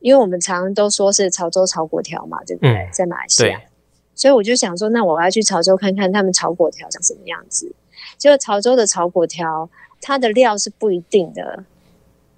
[0.02, 2.70] 因为我们常常都说是潮州炒粿条嘛，对不对？
[2.70, 3.60] 嗯、在马来西亚，
[4.14, 7.72] 所以我就想说，那我要去潮州看看他们炒粿条长什么样子。
[8.18, 11.64] 结果潮州的炒粿条，它的料是不一定的。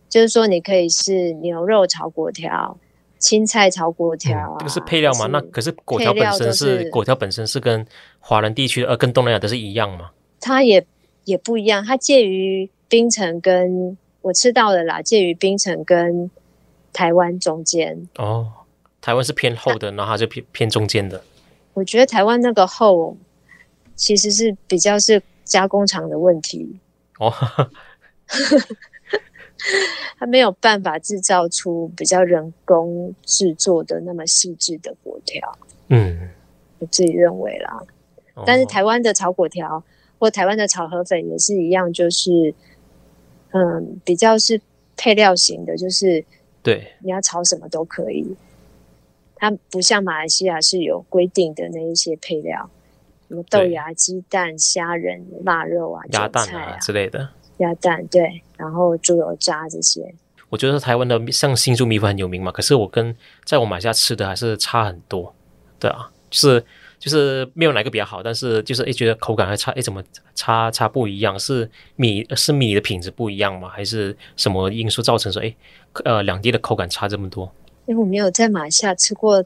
[0.09, 2.79] 就是说，你可以是牛肉炒粿条、
[3.18, 5.27] 青菜炒粿条啊，这个是配料嘛？
[5.27, 7.85] 那可是粿条本身是粿条本身是跟
[8.20, 10.11] 华人地区呃跟东南亚都是一样吗？
[10.40, 10.87] 它也
[11.24, 16.31] 也不一样，它介于槟城跟我吃到的啦，介于槟城跟
[16.95, 18.09] 台湾中间。
[18.17, 18.51] 哦，
[19.03, 21.23] 台湾是偏厚的，然后它就偏偏中间的。
[21.75, 23.15] 我觉得台湾那个厚
[23.95, 26.79] 其实是比较是加工厂的问题
[27.19, 27.31] 哦。
[30.19, 36.31] 它没有办法制造出比较人工制作的那么细致的果条，嗯，
[36.79, 37.83] 我自己认为啦。
[38.35, 39.83] 哦、但是台湾的炒果条
[40.19, 42.55] 或台湾的炒河粉也是一样，就是
[43.53, 44.61] 嗯，比较是
[44.97, 46.25] 配料型的，就是
[46.64, 48.35] 对，你要炒什么都可以。
[49.37, 52.70] 它不像马来西亚是有规定的那一些配料，
[53.29, 57.29] 什么豆芽、鸡蛋、虾仁、腊肉啊、鸭蛋啊之类的。
[57.59, 60.14] 鸭蛋对，然后猪油渣这些。
[60.48, 65.35] 我觉得台湾的像新竹米粉很有名嘛，可是我跟在我马来西亚吃的还是差很多。
[65.79, 66.64] 对啊，就是
[67.05, 70.03] 就是没有哪个比较好，但是就是诶觉得口感还差，诶怎么
[70.35, 71.38] 差差不一样？
[71.38, 73.69] 是米是米的品质不一样吗？
[73.69, 75.55] 还是什么因素造成说诶
[76.07, 77.53] 呃两地的口感差这么多？
[77.85, 79.45] 因为我没有在马来西亚吃过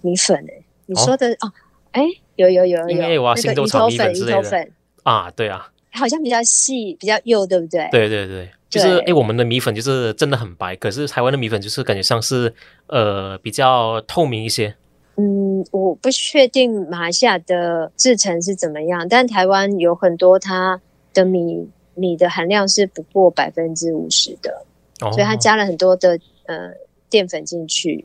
[0.00, 1.52] 米粉诶，你说的哦，
[1.90, 4.68] 哎、哦、有有有有，因为我要新洲炒米粉之类的
[5.02, 5.68] 啊，对啊。
[5.90, 7.88] 好像比较细，比较幼，对不对？
[7.90, 12.54] 对对对，就是哎，我们的米粉就是真的很白，可是台湾的米粉就是感觉像是
[12.86, 14.76] 呃比较透明一些。
[15.16, 20.80] 嗯，我不确定马来西亚的制成是怎么样，但台湾有很多它
[21.14, 24.64] 的米米的含量是不过百分之五十的，
[25.00, 26.74] 哦、所以它加了很多的呃
[27.08, 28.04] 淀粉进去，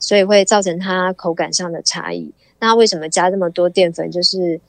[0.00, 2.32] 所以会造成它口感上的差异。
[2.58, 4.10] 那为什么加这么多淀粉？
[4.10, 4.60] 就是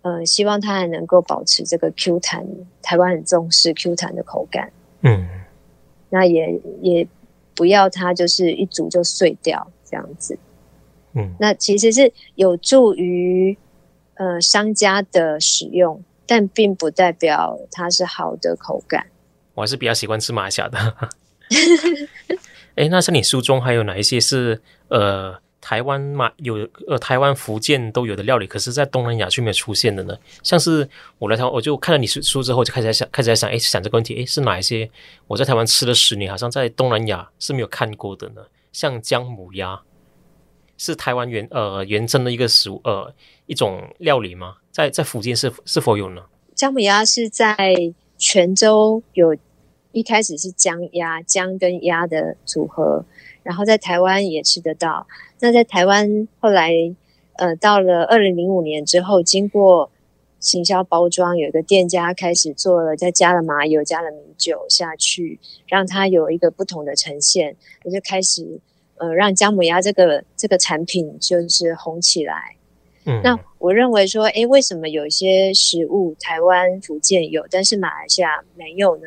[0.00, 2.46] 呃，希望它还能够保持这个 Q 弹，
[2.80, 4.72] 台湾很重视 Q 弹的口感。
[5.02, 5.28] 嗯，
[6.08, 7.06] 那也也
[7.54, 10.38] 不要它就是一煮就碎掉这样子。
[11.14, 13.56] 嗯，那其实是有助于
[14.14, 19.06] 呃商家的使用，但并不代表它是好的口感。
[19.54, 20.78] 我还是比较喜欢吃马来西亚的。
[22.76, 25.40] 哎，那像你书中还有哪一些是呃？
[25.64, 30.18] 台湾马，有呃，台湾、福建都有的料理，可是，在东南亚却没有出现的呢。
[30.42, 30.86] 像是
[31.20, 34.90] 我来台，我就看了你书书之后，就开始在想，开始在想，哎，想这个问题，哎，是哪一些
[35.28, 38.42] 我在台湾吃了十年，好像在东南亚是没有看过的呢？
[38.72, 39.80] 像姜母鸭，
[40.84, 43.14] 是台湾原呃原生的一个食物，呃，
[43.46, 44.56] 一种料理吗？
[44.72, 46.22] 在在福建是是否有呢？
[46.56, 47.56] 姜母鸭是在
[48.18, 49.36] 泉州有
[49.92, 53.04] 一开始是姜鸭，姜跟鸭的组合，
[53.44, 55.06] 然后在台湾也吃得到。
[55.38, 56.72] 那在台湾后来，
[57.34, 59.88] 呃，到了二零零五年之后，经过
[60.40, 68.58] 行销包装，有一个店家开始做了，再加了麻油，加了米酒下去，让它有一个不同的呈现，我就开始
[69.02, 72.54] 呃，让姜母鸭这个这个产品就是红起来。
[73.04, 79.02] 嗯，那我认为说，诶，为什么有些食物台湾、福建有，但是马来西亚没有呢？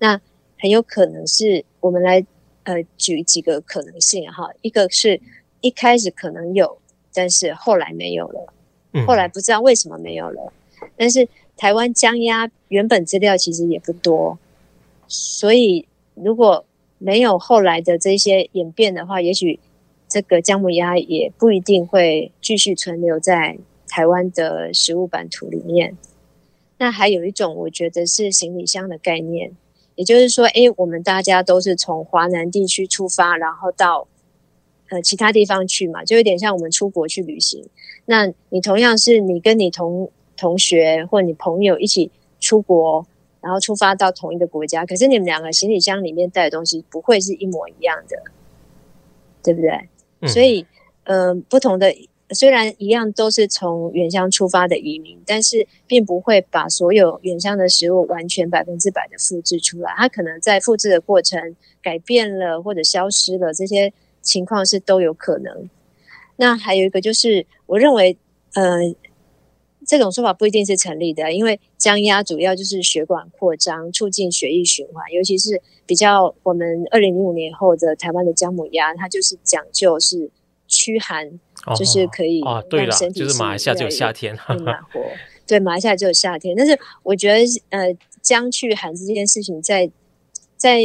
[0.00, 0.20] 那
[0.58, 2.26] 很有可能是我们来
[2.64, 5.20] 呃举几个可能性哈，一个是
[5.60, 6.76] 一开始可能有，
[7.14, 8.52] 但是后来没有了，
[9.06, 10.52] 后来不知道为什么没有了。
[10.96, 14.36] 但是台湾姜鸭原本资料其实也不多，
[15.06, 16.64] 所以如果
[16.98, 19.60] 没有后来的这些演变的话，也许。
[20.08, 25.98] 这个姜母鸭也不一定会继续存留在台湾的食物版图里面。
[26.78, 29.50] 那还有一种，我觉得是行李箱的概念，
[29.96, 34.06] 也就是说，诶，我们大家都是从华南地区出发，然后到
[34.90, 37.68] 呃其他地方去嘛，就有点像我们出国去旅行。
[38.04, 43.04] 那你同样是你跟你同同学或你朋友一起出国，
[43.46, 48.20] 然后出发到同一个国家，可是你们两个行李箱里面带的东西不会是一模一样的，
[49.40, 50.28] 对不对？
[50.28, 50.66] 所以，
[51.04, 51.94] 呃，不同的
[52.30, 59.94] 虽然一样都是从原乡出发的移民，但是并不会把所有原乡的食物完全百分之百的复制出来。
[59.96, 65.70] 它可能在复制的过程改变了或者消失了，这些情况是都有可能。
[66.34, 68.18] 那还有一个就是，我认为，
[68.54, 68.80] 呃，
[69.86, 75.62] 这种说法不一定是成立的，因为姜鸭主要就是血管扩张，促进血液循环，尤其是。
[75.88, 80.28] 比较我们二零零五年后的台湾的姜母鸭，它就是讲究是
[80.66, 81.28] 驱寒，
[81.64, 85.00] 哦、就是可以让身体是就是马来西亚只有夏天暖和。
[85.46, 86.56] 对，马来西亚只有夏天。
[86.56, 87.38] 但是我觉得，
[87.70, 89.88] 呃，姜去寒这件事情在
[90.56, 90.80] 在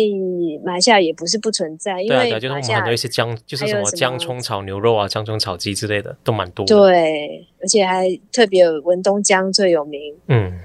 [0.63, 6.65] 马来西亚也不是不存在，因为就是我们很多一些姜，就是什么姜葱炒牛肉啊，姜葱炒鸡之类的都蛮多。
[6.65, 10.15] 对，而且还特别有文东姜最有名。
[10.27, 10.60] 嗯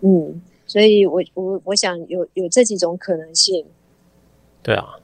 [0.00, 0.42] 嗯。
[0.66, 3.66] 所以我，我我我想有有这几种可能性。
[4.62, 5.03] 对啊，我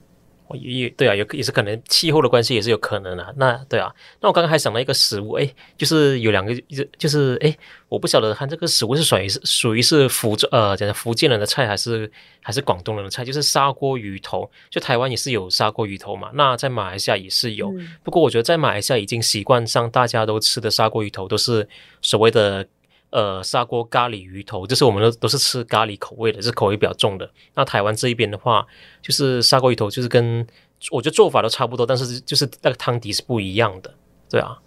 [0.57, 3.35] 也对啊，有也是可能气候的关系也是有可能的。
[3.37, 6.55] 那对啊，那我刚刚还想到一个食物，哎，就是有两个，
[6.99, 7.57] 就是哎，
[7.89, 12.11] 我不晓得看这个食物是属于是属于是福州呃，讲福建人的菜还是
[12.43, 14.51] 还是广东人的菜，就是砂锅鱼头。
[14.71, 17.71] 就台湾也是有砂锅鱼头嘛，那在马来西亚也是有。
[17.73, 21.69] 嗯、不过我觉得在马来西亚已经习惯上大家都吃的砂锅鱼头都是
[22.03, 22.67] 所谓的。
[23.11, 27.29] 呃，砂锅咖喱鱼头，就是我们都都是吃咖喱口味的，是口味比较重的。
[27.57, 28.65] 那台湾这一边的话，
[29.03, 30.47] 就是砂锅鱼头，就是跟
[30.93, 33.93] 我觉得做法都差不多，但是就是那个汤底是不一样的，
[34.31, 34.59] 对啊。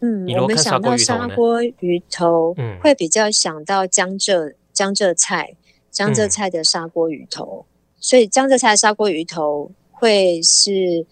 [0.00, 5.56] 嗯，我们想到砂锅鱼头，嗯，会比较想到江浙江浙菜，
[5.90, 11.06] 江浙菜的砂锅鱼头，嗯、所以江浙菜的砂锅鱼头会是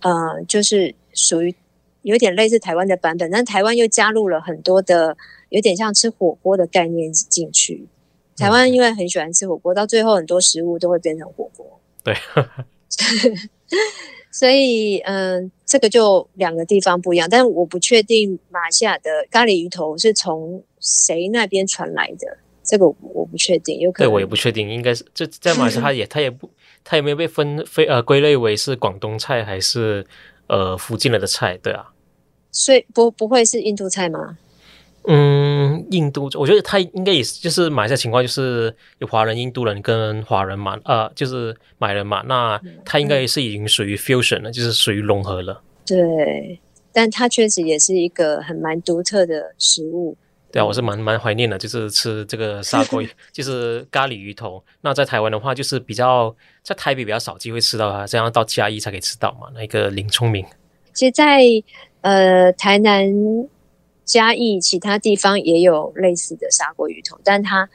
[0.00, 1.54] 呃，就是属于
[2.02, 5.16] 有点类似台湾的版本，但台湾又加入了很多的。
[5.50, 7.86] 有点像吃火锅的概念进去，
[8.36, 11.80] 台湾因为很喜欢吃火锅，到最后很多食物都会变成火锅。
[12.04, 12.14] 对，
[14.30, 24.08] 所以嗯、呃，这个就两个地方不一样，但我不确定马来西亚的咖喱鱼头是从谁那边传来的，这个我不确定，有可能。
[24.08, 26.50] 对，我也不确定，应该是这在马来西亚，他也他也不
[26.84, 30.06] 他也没有被分非呃归类为是广东菜还是
[30.46, 31.92] 呃福建来的菜，对啊。
[32.50, 34.38] 所以不不会是印度菜吗？
[35.10, 45.62] 嗯，印度，我觉得他应该也是，就是马来西亚情况，就是有华人、印度人跟华人嘛，呃，就是马来人嘛，那他应该也是已经属于 fusion 了，嗯、就是属于融合了。
[45.86, 46.60] 对，
[46.92, 50.14] 但它确实也是一个很蛮独特的食物。
[50.52, 54.62] 对啊，我是蛮蛮怀念的，就是吃这个砂锅， 就是咖喱鱼头。
[54.82, 59.48] 那在台湾的话，就是比较在台北比较少机会吃到它，这样到嘉义才可以吃到嘛。
[59.54, 60.44] 那个林聪明，
[60.92, 61.64] 其实在，在
[62.02, 63.10] 呃台南。
[64.08, 67.68] 嘉义其他地方也有类似的砂锅鱼头，但它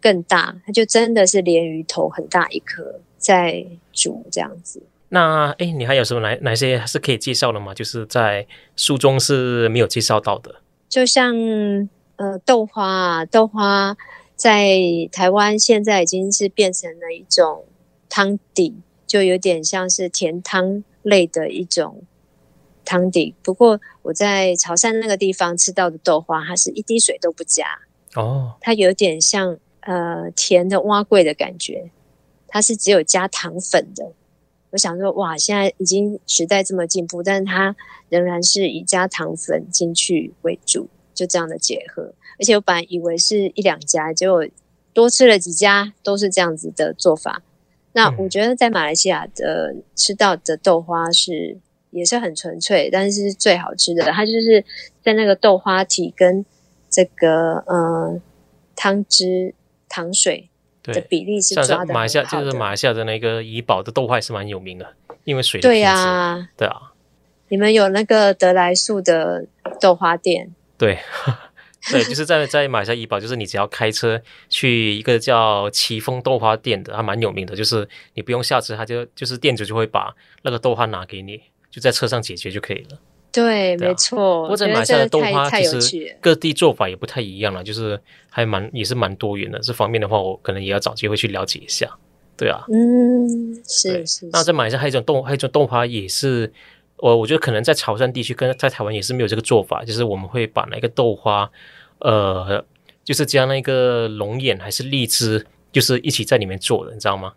[0.00, 4.82] 更大，它就真的是鲶鱼头很大一颗在煮这样子。
[5.10, 7.74] 那哎，你还有什么哪哪些是可以介绍的吗？
[7.74, 10.62] 就是在书中是没有介绍到的。
[10.88, 11.36] 就像
[12.16, 13.94] 呃豆花啊，豆花
[14.34, 14.80] 在
[15.12, 17.66] 台湾现在已经是变成了一种
[18.08, 18.76] 汤底，
[19.06, 22.02] 就有点像是甜汤类的一种。
[22.86, 27.66] 汤底，不过我在潮汕那个地方吃到的豆花，它是一滴水都不加
[28.14, 31.90] 哦，它有点像呃甜的蛙桂的感觉，
[32.48, 34.12] 它是只有加糖粉的。
[34.70, 37.74] 我想说，哇，现在已经时代这么进步，但是它
[38.08, 42.14] 仍然是以加糖粉进去为主，就这样的结合。
[42.38, 44.46] 而且我本来以为是一两家，结果
[44.92, 47.42] 多吃了几家都是这样子的做法。
[47.92, 51.56] 那我觉得在马来西亚的吃到的豆花是
[51.90, 54.04] 也是很纯粹，但是是最好吃的。
[54.12, 54.64] 它就是
[55.02, 56.44] 在那个豆花体跟
[56.90, 58.20] 这个呃
[58.74, 59.54] 汤汁
[59.88, 60.48] 糖水
[60.82, 61.94] 的比例是抓的的。
[61.94, 66.92] 马来西亚就是马来西亚的那个怡宝的豆花也是蛮有名的，因为水对呀、啊，对啊。
[67.48, 69.46] 你们有那个得来速的
[69.80, 70.54] 豆花店？
[70.76, 70.98] 对。
[71.88, 80.12] 对，就是在在马来西亚怡宝，就是你只要开车去一个叫奇峰豆花店的，还蛮有名的，就是你不用下车，他就就是店主就会把
[80.42, 81.40] 那个豆花拿给你，
[81.76, 82.98] 就在车上解决就可以了。
[83.30, 84.44] 对，对啊、没错。
[84.44, 88.00] 不过在马来西亚的豆花其实各地做法也不太一样了，就是
[88.30, 89.58] 还蛮也是蛮多元的。
[89.58, 91.86] 这方面的话，我可能也要找机会去了解一下。
[92.34, 96.50] 对啊，嗯，是是，那在马来西亚还有一种豆，还有一种豆花也是，
[96.96, 101.50] 我我觉得可能在潮汕地区跟在台湾也是没有这个做法，就是我们会把那个豆花。
[101.98, 102.64] 呃，
[103.04, 107.34] 就是加那个龙眼还是荔枝，就是一起在里面做的，你知道吗？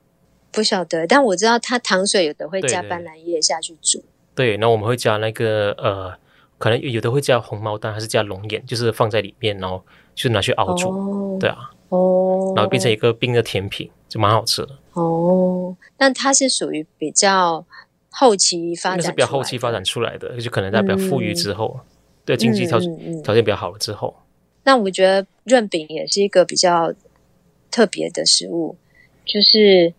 [0.52, 4.00] 不晓得，但我知道它糖水有的会加斑斓叶下去煮。
[4.00, 4.06] 对，
[4.48, 6.14] 然后我们会加那个呃，
[6.58, 9.84] 可能有的会加红毛丹，还是加龙眼，就是放在里面，然后
[10.16, 10.90] 就是拿去熬煮。
[10.90, 14.78] 哦、对啊，哦，然后变成一个冰的甜品，就蛮好吃的。
[14.94, 17.66] 哦，但它是属于比较
[18.10, 21.86] 后期发展，那是比较后期发展出来的，就可能在比较富裕之后，嗯、
[22.26, 24.16] 对经济条件、条件比较好了之后。
[24.64, 26.94] 那我觉得润饼也是一个比较
[27.72, 28.76] 特别的食物，
[29.26, 29.94] 就是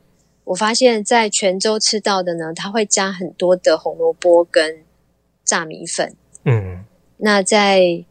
[0.51, 4.83] 我发现，在泉州吃到的呢，它会加很多的红萝卜跟
[5.45, 6.17] 炸米粉。
[6.45, 6.85] 嗯，
[7.19, 8.05] 那在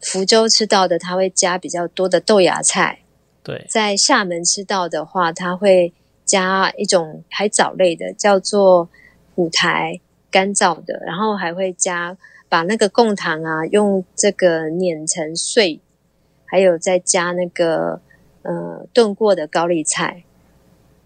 [0.00, 3.02] 福州吃到的，它会加比较多的豆芽菜。
[3.44, 5.92] 对，在厦门吃到的话，它会
[6.24, 8.88] 加一种海藻类的，叫做
[9.36, 12.18] 虎苔，干燥的，然后还会加
[12.48, 15.80] 把那个贡糖啊，用这个碾成碎。
[16.48, 18.00] 还有再加那个
[18.42, 20.24] 呃炖过的高丽菜，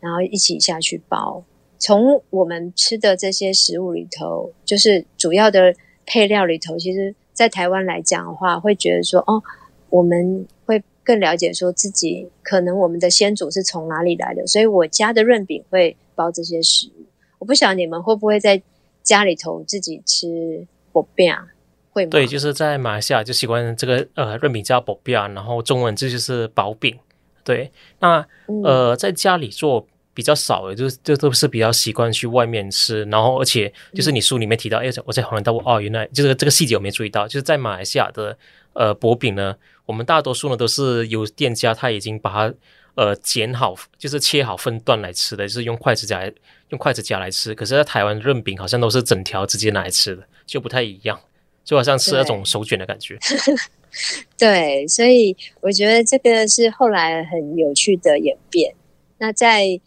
[0.01, 1.44] 然后一起下去包。
[1.78, 5.74] 从我们吃的这些食物里头，就是主要的
[6.05, 9.42] 配料里头，其实，在台湾来讲的话，会觉得说，哦，
[9.88, 14.46] 我们会更了解说自己可能我们的先祖是从哪里来的。
[14.46, 17.07] 所以我家的润饼会包这些食物。
[17.38, 18.61] 我不晓得你们会不会在
[19.03, 21.46] 家里头自己吃薄饼啊？
[21.92, 22.05] 会？
[22.05, 26.98] 对，就是在马来西亚就喜欢这个呃润饼叫薄饼，然后中文字就是薄饼。
[27.45, 28.26] 对，那
[28.64, 33.05] 呃在家里做比较少，就就都是比较习惯去外面吃。
[33.05, 38.36] 然后而且就是你书里面提到，哎、嗯，我在恍然大悟哦，原来就是这个细节我没注意到，就是在马来西亚的
[38.74, 42.55] 呃薄饼呢，我们大多数呢都是有店家他已经把它
[42.95, 46.32] 呃剪好，就是切好分段来吃的，就是用筷子夹来
[46.68, 47.55] 用筷子夹来吃。
[47.55, 51.18] 可是，在台湾润饼好像都是整条直接拿来吃的，就不太一样。
[51.62, 53.16] 就好像吃那种手卷的感觉，
[54.38, 58.74] 对，所以我觉得这个是后来很有趣的演变。
[59.18, 59.80] 那在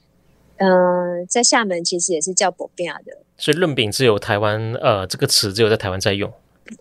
[0.57, 6.31] 嗯、呃，在厦门其实也是叫薄饼的，所以润饼只有台湾呃这个词只有在台湾在用，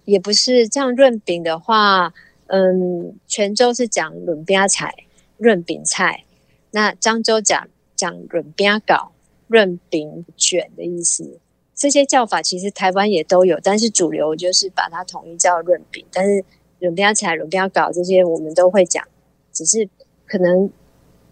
[0.04, 0.94] 也不是这样。
[0.94, 2.12] 润饼的话，
[2.46, 4.94] 嗯，泉州是讲润饼菜、
[5.38, 6.24] 润饼菜，
[6.70, 7.66] 那漳州讲
[7.96, 9.12] 讲润饼糕、
[9.48, 11.38] 润饼卷的意思。
[11.74, 16.04] 这些叫法其实台湾也都有，但是主流就是把它统一叫润饼。
[16.12, 16.44] 但是
[16.82, 19.06] 润饼菜、润饼糕这些我们都会讲，
[19.52, 19.88] 只是
[20.26, 20.68] 可能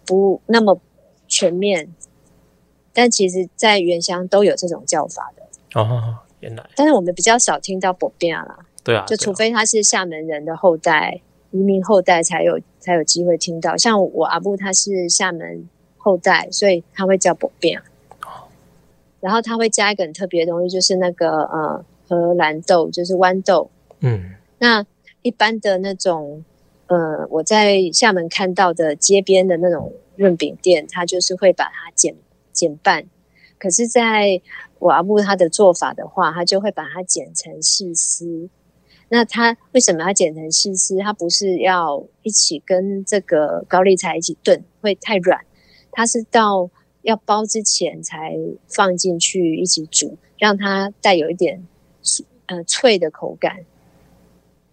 [0.05, 0.79] 不那么
[1.27, 1.93] 全面。
[2.93, 5.79] 但其实，在原乡都有这种叫法的。
[5.79, 6.69] 哦，原来。
[6.75, 8.59] 但是我们比较少听到薄饼啦。
[8.83, 9.05] 对啊。
[9.05, 11.21] 就除非他是厦门人的后代，
[11.51, 13.77] 移民后代才有才有机会听到。
[13.77, 17.79] 像我阿布他是厦门后代，所以他会叫薄饼。
[19.19, 23.69] 然后他会加一个很特别的东西，就是那个呃荷兰豆，就是豌豆。
[23.99, 24.83] 嗯，那
[25.21, 26.43] 一般的那种
[26.87, 32.15] 呃，我在厦门看到的街边的那种润饼店，他就是会把它剪
[32.51, 33.05] 剪半。
[33.57, 34.41] 可是在
[34.79, 38.49] 我阿布他的做法的话，他就会把它剪成细丝。
[39.09, 40.97] 那他为什么要剪成细丝？
[40.97, 45.41] 他不是要一起跟这个高丽菜一起炖，会太软。
[45.91, 46.69] 他是到。
[47.03, 51.67] 要包之前才放进去一起煮，让它带有一点
[52.45, 53.65] 呃脆的口感，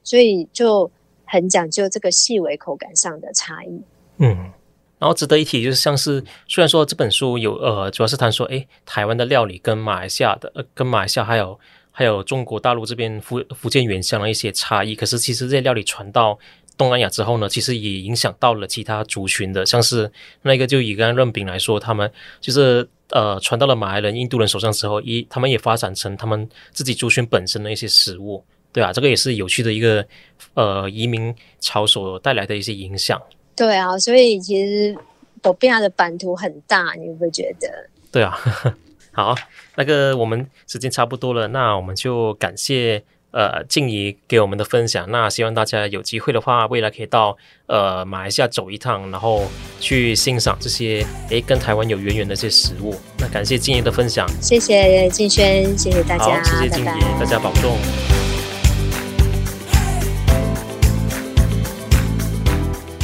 [0.09, 0.91] 所以就
[1.27, 3.83] 很讲究这个细微口感上的差异。
[4.17, 4.51] 嗯，
[4.99, 16.39] 然后值得一提就是，像是虽然说这本书有呃，主要是谈说，诶，台湾的料理跟马来西亚的，呃，跟马来西亚还有还有中国大陆这边福福建原乡的一些差异，可是其实这些料理传到。
[16.79, 20.09] 东南亚之后呢，其实也影响到了其他族群的，像是
[20.43, 22.09] 那个就以刚刚润饼来说，他们
[22.41, 30.07] 就是呃传到了马来人、印度人手上之后，一他们也发展成他们自己族群本身的一些食物，对啊，这个也是有趣的一个
[30.55, 33.21] 呃移民潮所带来的一些影响。
[33.57, 34.97] 对啊，所以其实
[35.43, 37.89] 我变亚的版图很大，你会觉得？
[38.12, 38.39] 对啊，
[39.12, 39.35] 好，
[39.77, 43.03] 那个我们时间差不多了，那我们就感谢。
[43.31, 49.45] 呃，静怡给我们的分享，那希望大家有机会的话，未来可以到呃马来西亚走一趟，然后
[49.79, 52.95] 去欣赏这些诶跟台湾有渊源的一些食物。
[53.19, 57.77] 那感谢静怡的分享，谢谢静轩，谢谢大家，好，谢谢静怡，拜拜，大家保重。